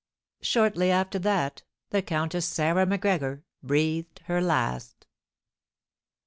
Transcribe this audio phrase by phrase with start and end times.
[0.41, 5.05] Shortly after that the Countess Sarah Macgregor breathed her last.